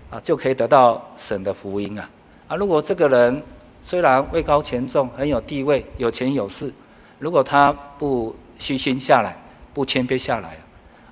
[0.10, 2.10] 啊就可以得到神的福音啊，
[2.50, 3.42] 啊，如果这个人
[3.82, 6.74] 虽然位高权重、很有地位、有钱有势，
[7.20, 9.34] 如果他不虚心下来、
[9.74, 10.58] 不谦卑下来，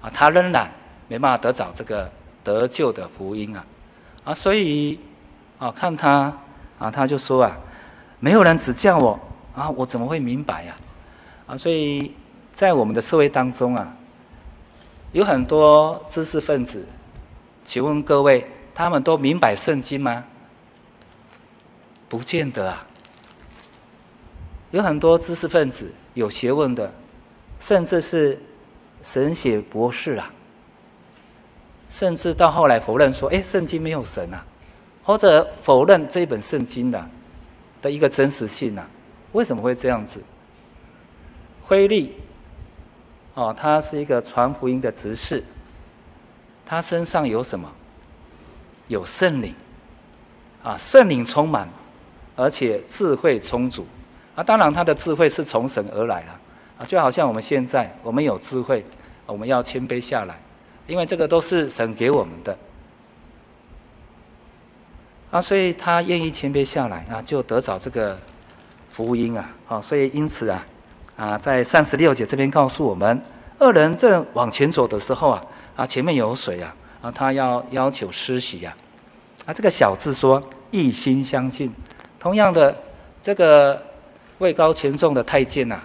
[0.01, 0.69] 啊，他仍然
[1.07, 2.11] 没办法得着这个
[2.53, 3.63] 得救的福音啊！
[4.23, 4.99] 啊，所以
[5.59, 6.35] 啊，看他
[6.79, 7.55] 啊，他就说啊，
[8.19, 9.19] 没有人指教我
[9.55, 10.75] 啊，我怎么会明白呀？
[11.45, 12.11] 啊，所以
[12.51, 13.95] 在我们的社会当中啊，
[15.11, 16.87] 有很多知识分子，
[17.63, 20.23] 请问各位，他们都明白圣经吗？
[22.07, 22.83] 不见得啊，
[24.71, 26.91] 有很多知识分子、有学问的，
[27.59, 28.41] 甚至是
[29.03, 30.33] 神学博士啊，
[31.89, 34.45] 甚至到后来否认说：“哎，圣经没有神啊，
[35.03, 37.09] 或者否认这本圣经的
[37.81, 38.87] 的一个真实性啊。”
[39.33, 40.19] 为什么会这样子？
[41.67, 42.15] 辉利
[43.33, 45.43] 哦，他是一个传福音的执事，
[46.65, 47.71] 他身上有什么？
[48.87, 49.53] 有圣灵
[50.63, 51.69] 啊，圣灵充满。
[52.35, 53.85] 而且智慧充足，
[54.33, 56.39] 啊，当然他的智慧是从神而来了，
[56.77, 58.85] 啊，就好像我们现在我们有智慧，
[59.25, 60.41] 我们要谦卑下来，
[60.89, 62.57] 因为这个都是神给我们的，
[65.29, 68.17] 啊，所以他愿意谦卑下来啊，就得着这个
[68.89, 70.65] 福音啊，好，所以因此啊，
[71.15, 73.21] 啊，在三十六节这边告诉我们，
[73.59, 75.43] 二人正往前走的时候啊，
[75.75, 78.75] 啊，前面有水啊，啊，他要要求施洗呀，
[79.45, 81.71] 啊，这个小字说一心相信。
[82.19, 82.75] 同样的，
[83.21, 83.79] 这个
[84.39, 85.79] 位高权重的太监呐、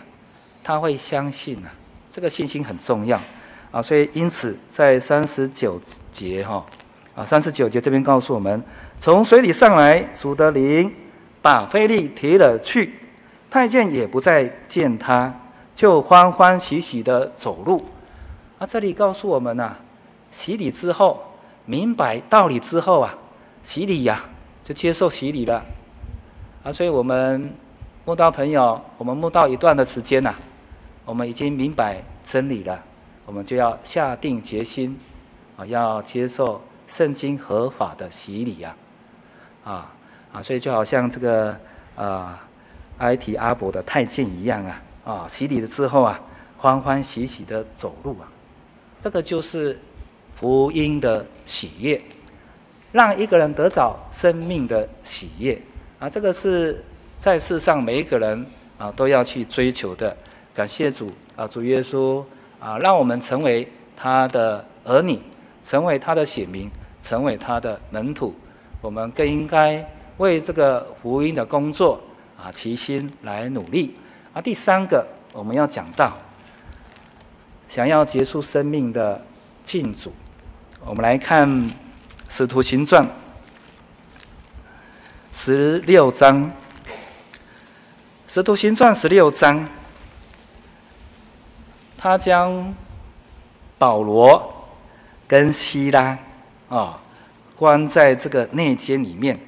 [0.63, 1.69] 他会相信呐、
[2.11, 3.21] 这个信心很重要。
[3.75, 3.83] 啊。
[3.83, 5.81] 所以因此在三十九
[6.13, 6.65] 节哈
[7.17, 8.63] 啊，三十九节这边告诉我们，
[8.99, 10.93] 从水里上来，主的灵
[11.43, 12.95] 把腓利提了去，
[13.51, 15.33] 太监也不再见他，
[15.75, 17.85] 就欢欢喜喜的走路。
[18.59, 19.77] 啊，这里告诉我们呐、
[20.31, 21.23] 洗礼之后
[21.67, 23.15] 明白道理之后啊，
[23.63, 24.21] 洗礼呀、
[24.63, 25.65] 就接受洗礼了。
[26.63, 27.53] 啊，所以我们
[28.05, 30.35] 慕道朋友，我们慕道一段的时间呐、
[31.05, 32.83] 我们已经明白真理了，
[33.27, 34.99] 我们就要下定决心，
[35.57, 38.77] 啊，要接受圣经合法的洗礼呀、
[39.65, 39.95] 啊，啊
[40.35, 41.57] 啊，所以就好像这个
[41.97, 42.47] 啊
[42.99, 46.21] 埃提阿伯的太监一样啊，啊，洗礼了之后啊，
[46.59, 48.29] 欢欢喜喜的走路啊，
[49.01, 49.79] 这个就是
[50.37, 52.01] 福音的喜悦，
[52.93, 55.61] 让一个人得着生命的喜悦。
[55.99, 56.85] 啊，这个是
[57.17, 58.45] 在世上每一个人
[58.77, 60.15] 啊都要去追求的。
[60.53, 62.23] 感谢主啊，主耶稣
[62.65, 65.21] 啊，让我们成为他的儿女，
[65.63, 66.71] 成为他的选民，
[67.03, 68.35] 成为他的门徒。
[68.81, 72.01] 我们更应该为这个福音的工作
[72.43, 73.95] 啊，齐心来努力。
[74.33, 76.17] 啊，第三个我们要讲到，
[77.69, 79.21] 想要结束生命的
[79.63, 80.11] 禁主，
[80.87, 81.47] 我们来看
[82.31, 83.05] 《使徒行传》。
[85.35, 86.47] 十六章，
[88.27, 89.69] 《使徒行传》十六章，
[92.05, 92.75] 他将
[93.79, 94.53] 保罗
[95.27, 96.19] 跟西拉
[96.69, 97.01] 啊、
[97.57, 99.41] 关在这个内监里面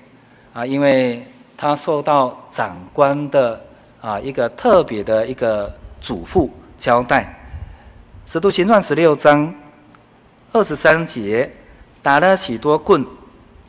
[0.54, 1.22] 啊，因为
[1.54, 3.62] 他受到长官的
[4.00, 7.36] 啊一个特别的一个嘱咐交代，
[8.32, 9.54] 《使徒行传》十六章
[10.50, 11.52] 二十三节，
[12.02, 13.04] 打了许多棍。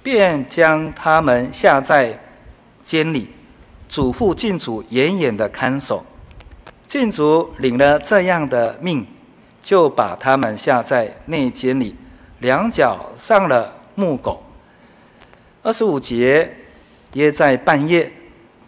[0.01, 2.17] 便将他们下在
[2.81, 3.27] 监里，
[3.89, 6.05] 嘱咐禁主严严的看守。
[6.87, 9.05] 禁足领了这样的命，
[9.61, 11.93] 就把他们下在内监里，
[12.39, 14.41] 两脚上了木狗。
[15.61, 16.49] 二十五节，
[17.11, 18.09] 约在半夜，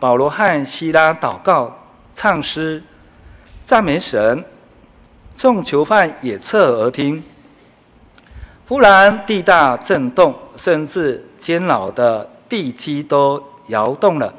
[0.02, 1.74] 保罗和西拉祷告、
[2.14, 2.84] 唱诗、
[3.64, 4.44] 赞美神，
[5.38, 7.24] 众囚犯也侧耳听。
[8.68, 14.34] 忽然地大震动，甚至监牢的地基都摇动了，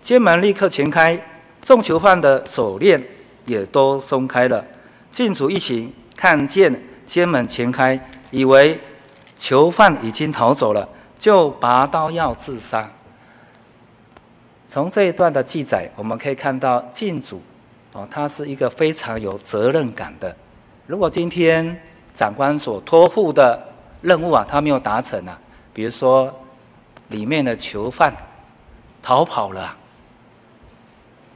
[0.00, 1.20] 监门立刻全开，
[1.62, 3.02] 众囚犯的手链
[3.46, 4.62] 也都松开了。
[5.10, 7.98] 禁主一行看见监门全开，
[8.30, 8.78] 以为
[9.36, 12.90] 囚犯已经逃走了，就拔刀要自杀。
[14.66, 17.42] 从这一段的记载，我们可以看到禁主
[17.92, 20.34] 哦，他是一个非常有责任感的。
[20.86, 21.80] 如果今天，
[22.14, 23.68] 长官所托付的
[24.00, 25.38] 任务啊，他没有达成啊。
[25.74, 26.32] 比如说，
[27.08, 28.14] 里面的囚犯
[29.02, 29.76] 逃跑了，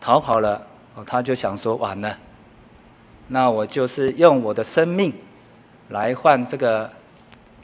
[0.07, 2.17] 逃跑了，哦，他就想说完了，
[3.27, 5.13] 那我就是用我的生命
[5.89, 6.89] 来换这个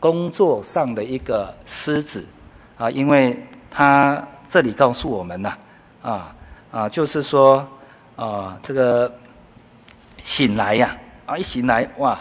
[0.00, 2.26] 工作上的一个失职
[2.76, 3.40] 啊，因为
[3.70, 5.56] 他这里告诉我们呐，
[6.02, 6.34] 啊
[6.72, 7.64] 啊，就是说
[8.16, 9.08] 啊，这个
[10.24, 12.18] 醒来呀，啊，一醒来哇。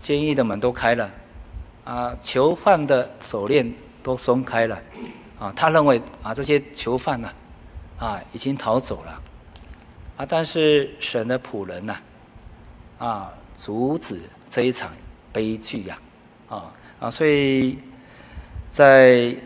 [0.00, 1.10] 监狱的门都开了，
[1.84, 3.70] 啊，囚犯的手链
[4.02, 4.78] 都松开了，
[5.38, 7.28] 啊，他认为啊这些囚犯呢，
[7.98, 9.22] 啊已经逃走了，
[10.16, 11.96] 啊，但是神的仆人呐
[12.98, 14.90] 啊，阻止这一场
[15.32, 15.98] 悲剧呀
[16.48, 17.78] 啊啊，所以
[18.70, 19.36] 在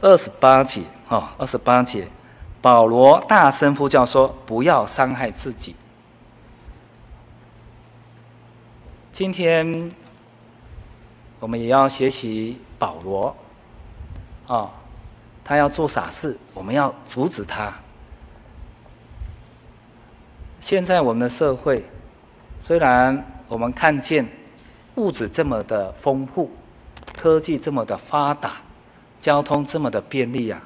[0.00, 2.06] 二十八节啊二十八节，
[2.62, 5.74] 保罗大声呼叫说：“不要伤害自己。”
[9.12, 9.90] 今天
[11.40, 13.36] 我们也要学习保罗，
[14.46, 14.70] 啊，
[15.50, 17.74] 他要做傻事，我们要阻止他。
[20.60, 21.84] 现在我们的社会，
[22.60, 24.24] 虽然我们看见
[24.94, 26.48] 物质这么的丰富，
[27.16, 28.58] 科技这么的发达，
[29.18, 30.62] 交通这么的便利啊，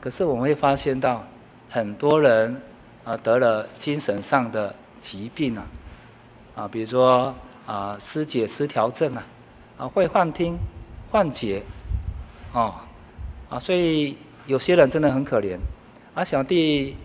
[0.00, 1.22] 可是我们会发现到
[1.70, 2.60] 很多人
[3.04, 5.64] 啊得了精神上的疾病啊，
[6.56, 7.32] 啊，比如说。
[7.66, 9.24] 啊，失解失调症啊，
[9.78, 10.58] 啊，会幻听、
[11.10, 11.62] 幻觉，
[12.52, 12.74] 哦，
[13.48, 14.16] 啊，所以
[14.46, 15.58] 有些人真的很可怜。
[16.14, 16.96] 啊，小弟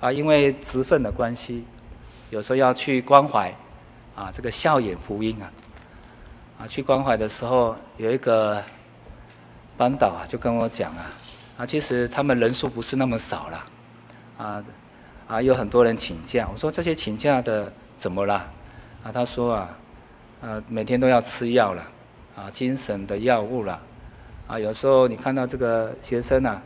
[0.00, 1.64] 啊，因为职分的关系，
[2.30, 3.54] 有时候要去关怀
[4.16, 5.52] 啊，这个笑眼福音啊，
[6.58, 8.62] 啊，去关怀的时候，有一个
[9.76, 11.10] 班导啊，就跟我讲啊，
[11.58, 13.64] 啊，其实他们人数不是那么少了，
[14.38, 14.64] 啊，
[15.28, 16.48] 啊，有很多人请假。
[16.50, 18.34] 我说这些请假的怎么了？
[19.04, 19.76] 啊，他说啊，
[20.40, 21.82] 啊，每天都要吃药了，
[22.34, 23.80] 啊，精神的药物了，
[24.46, 26.60] 啊，有时候你看到这个学生啊，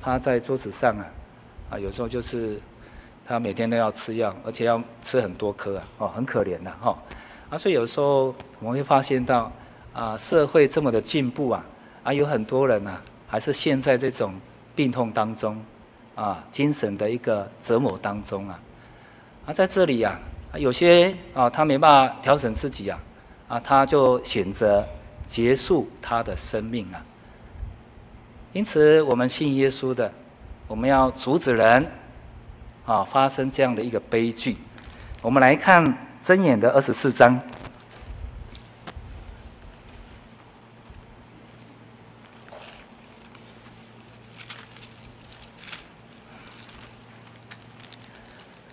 [0.00, 1.06] 趴在桌子上啊，
[1.70, 2.60] 啊，有时候就是
[3.26, 6.96] 他每天都要吃药，而且要吃很多颗啊，哦，很可怜的哈，
[7.50, 9.50] 啊，所以有时候我们会发现到，
[9.92, 11.64] 啊，社会这么的进步啊，
[12.02, 14.34] 啊，有很多人啊，还是陷在这种
[14.76, 15.60] 病痛当中，
[16.14, 18.60] 啊，精神的一个折磨当中啊，
[19.46, 20.18] 啊，在这里呀。
[20.56, 22.96] 有些啊，他没办法调整自己啊，
[23.48, 24.86] 啊，他就选择
[25.26, 27.04] 结束他的生命啊。
[28.54, 30.10] 因此，我们信耶稣的，
[30.68, 31.84] 我们要阻止人
[32.86, 34.56] 啊发生这样的一个悲剧。
[35.20, 35.84] 我们来看
[36.22, 37.40] 箴言的二十四章，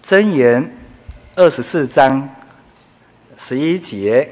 [0.06, 0.78] 箴言。
[1.34, 2.30] 二十四章
[3.38, 4.30] 十一节，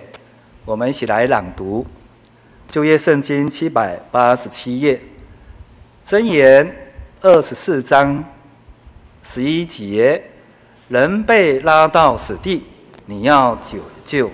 [0.65, 1.87] 我们一起来朗读
[2.71, 5.01] 《旧约圣经》七百八十七页，
[6.09, 6.75] 箴言
[7.21, 8.23] 二十四章
[9.21, 10.19] 十一节：
[10.87, 12.63] 人被拉到死地，
[13.05, 14.27] 你要解救；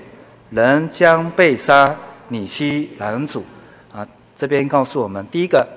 [0.51, 1.93] 人将被杀，
[2.29, 3.43] 你需拦阻。
[3.91, 4.07] 啊，
[4.37, 5.67] 这边告诉我们，第一个，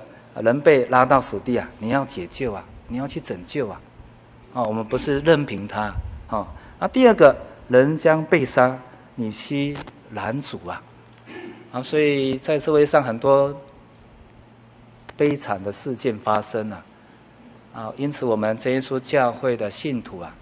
[0.41, 3.81] 人被拉到死地啊，你要解救啊，你要去拯救啊。
[4.53, 5.93] 啊，我们不是任凭他
[6.29, 6.47] 啊。
[6.79, 7.35] 啊，第二个
[7.67, 8.79] 人将被杀，
[9.15, 9.75] 你需
[10.13, 10.81] 拦阻啊！
[11.73, 13.53] 啊，所以在社会上很多
[15.19, 16.81] 悲惨的事件发生了
[17.73, 20.33] 啊，因此我们这一所教会的信徒啊，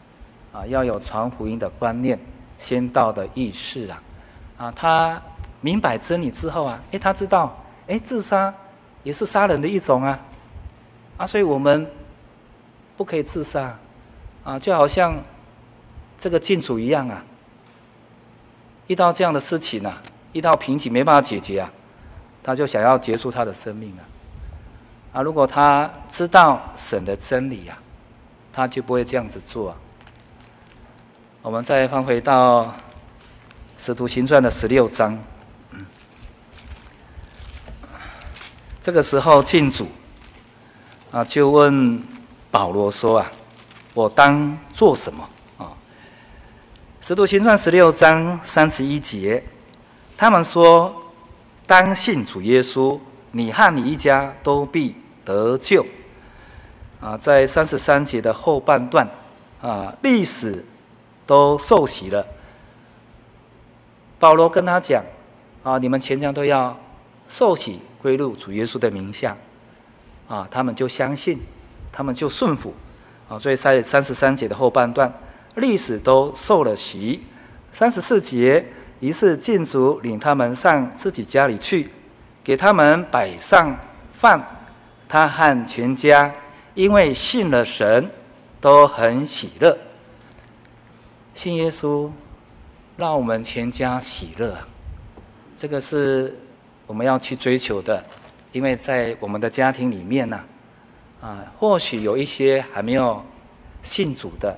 [0.54, 2.20] 啊，要有传福音的观念、
[2.60, 4.04] 先道的意识啊，
[4.58, 5.20] 啊，他
[5.62, 7.58] 明白真理之后啊，诶，他知道，
[7.88, 8.54] 诶，自杀
[9.02, 10.20] 也是杀人的一种啊，
[11.18, 11.90] 啊，所以我们
[12.96, 13.76] 不可以自杀
[14.44, 15.16] 啊，就好像。
[16.20, 17.24] 这个禁主一样啊，
[18.88, 20.02] 遇到这样的事情啊，
[20.34, 21.72] 遇到瓶颈没办法解决啊，
[22.42, 24.02] 他就想要结束他的生命啊。
[25.18, 27.76] 啊，如果他知道神的真理啊，
[28.54, 29.76] 他就不会这样子做啊。
[31.42, 32.66] 我们再翻回到
[33.80, 35.18] 《使徒行传》的十六章，
[38.80, 39.88] 这个时候进主
[41.10, 42.00] 啊就问
[42.52, 43.32] 保罗说啊
[43.96, 45.74] ：“我当做什么？”啊
[47.02, 49.44] 使徒行传十六章三十一节，
[50.16, 50.94] 他们说
[51.66, 53.00] ：“当信主耶稣，
[53.32, 54.96] 你和你一家都必
[55.28, 55.86] 得救。”
[57.00, 59.08] 啊，在三十三节的后半段，
[59.62, 60.66] 啊，历史
[61.28, 62.26] 都受洗了。
[64.18, 65.04] 保罗跟他讲
[65.62, 66.76] ：“啊，你们全家都要
[67.30, 69.38] 受洗归入主耶稣的名下。”
[70.28, 71.40] 啊，他们就相信，
[71.92, 72.74] 他们就顺服。
[73.30, 75.14] 啊，所以在三十三节的后半段。
[75.58, 77.24] 历史都受了洗，
[77.74, 78.66] 三十四节，
[79.00, 81.90] 于是禁足领他们上自己家里去，
[82.44, 83.78] 给他们摆上
[84.14, 84.57] 饭。
[85.08, 86.34] 他和全家
[86.74, 88.10] 因为信了神，
[88.60, 89.78] 都很喜乐。
[91.34, 92.10] 信耶稣，
[92.98, 94.58] 让我们全家喜乐，
[95.56, 96.38] 这个是
[96.86, 98.04] 我们要去追求的。
[98.52, 100.44] 因为在我们的家庭里面呢，
[101.22, 103.24] 啊，或许有一些还没有
[103.84, 104.58] 信主的。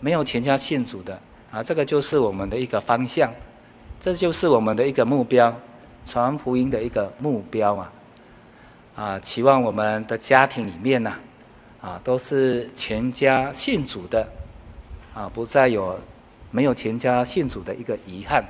[0.00, 1.20] 没有全家信主的
[1.50, 3.32] 啊，这个就是我们的一个方向，
[3.98, 5.52] 这就是我们的一个目标，
[6.06, 7.92] 传福音的一个目标啊。
[8.98, 11.14] 啊，期望我们的家庭里面呢，
[11.80, 14.28] 啊，都是全家信主的，
[15.14, 15.96] 啊，不再有
[16.50, 18.44] 没有全家信主的一个遗憾。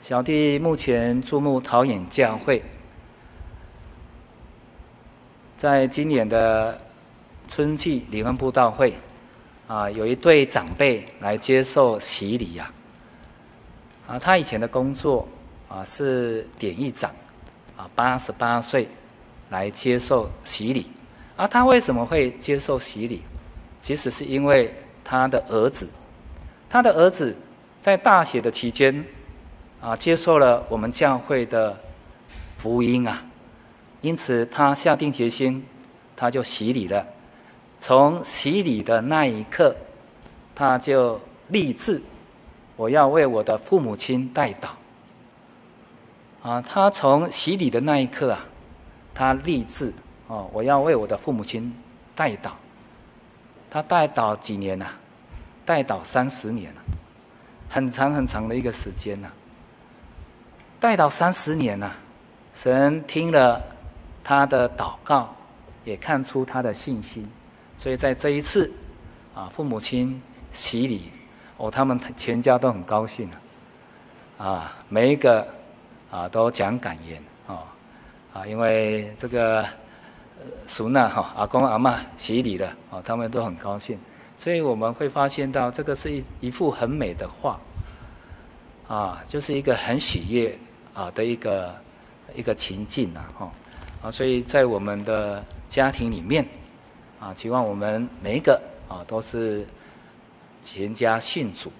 [0.00, 2.62] 小弟目前注目桃园教会，
[5.58, 6.80] 在今年的
[7.48, 8.94] 春季灵恩布道会，
[9.68, 12.72] 啊，有一对长辈来接受洗礼呀。
[14.08, 15.28] 啊，他以前的工作
[15.68, 17.14] 啊是典狱长，
[17.82, 18.86] 啊，八十八岁
[19.50, 20.86] 来接受洗礼。
[21.34, 23.22] 啊，他为什么会接受洗礼？
[23.80, 24.72] 其实是因为
[25.02, 25.88] 他的儿子，
[26.70, 27.36] 他的儿子
[27.80, 29.04] 在大学的期间，
[29.80, 31.76] 啊，接受了我们教会的
[32.58, 33.24] 福音啊，
[34.00, 35.66] 因此他下定决心，
[36.14, 37.04] 他就洗礼了。
[37.80, 39.74] 从洗礼的那一刻，
[40.54, 42.00] 他就立志。
[42.76, 44.68] 我要为我的父母亲代祷。
[46.42, 48.40] 啊，他从洗礼的那一刻啊，
[49.14, 49.92] 他立志
[50.26, 51.72] 哦，我要为我的父母亲
[52.14, 52.50] 代祷。
[53.70, 54.98] 他代祷几年呐、啊？
[55.64, 56.82] 代祷三十年了、啊，
[57.70, 59.32] 很长很长的一个时间呐、啊。
[60.80, 61.92] 代祷三十年呐、
[62.52, 63.62] 神听了
[64.24, 65.34] 他的祷告，
[65.84, 67.26] 也看出他的信心，
[67.78, 68.70] 所以在这一次
[69.32, 70.20] 啊，父母亲
[70.52, 71.10] 洗礼。
[71.56, 73.30] 哦，他们全家都很高兴
[74.36, 75.46] 啊，啊，每一个
[76.12, 77.64] 啊都讲感言哦，
[78.32, 79.66] 啊，因为这个
[80.66, 83.98] 俗呐哈阿公阿嬷洗礼了哦，他们都很高兴，
[84.36, 87.58] 所以我们会发现到这个是一一幅很美的画，
[88.86, 90.56] 啊，就是一个很喜悦
[90.92, 91.74] 啊的一个
[92.34, 93.50] 一个情境呐，哈，
[94.04, 96.46] 啊，所以在我们的家庭里面
[97.18, 99.66] 啊，希望我们每一个啊都是。
[100.64, 101.72] 全家信主，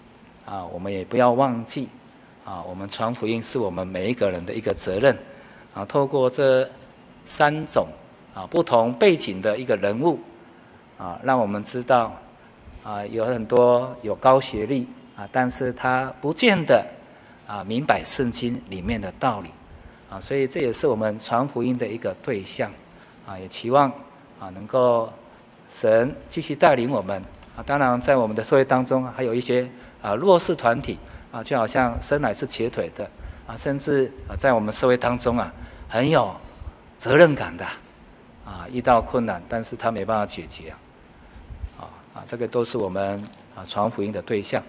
[0.45, 1.89] 啊，我们也不要忘记，
[2.45, 5.17] 啊，我们传福音是我们每一个人的一个责任，
[5.75, 6.69] 啊，透过这
[7.25, 7.87] 三种
[8.35, 10.19] 啊不同背景的一个人物，
[10.99, 12.13] 啊，让我们知道，
[12.83, 16.85] 啊，有很多有高学历啊，但是他不见得
[17.47, 19.51] 啊明白圣经里面的道理，
[20.11, 22.69] 啊，所以这也是我们传福音的一个对象，
[23.25, 23.89] 啊，也期望
[24.41, 25.09] 啊能够
[25.73, 27.23] 神继续带领我们。
[27.55, 29.69] 啊，当然，在我们的社会当中，还有一些
[30.01, 30.99] 啊弱势团体
[31.33, 33.09] 啊，就好像生来是瘸腿的
[33.47, 35.51] 啊，甚至啊，在我们社会当中啊，
[35.89, 36.37] 很有
[36.99, 37.65] 责任感的
[38.45, 40.75] 啊，遇到困难，但是他没办法解决
[41.79, 43.23] 啊，啊，这个都是我们
[43.57, 44.61] 啊传福音的对象。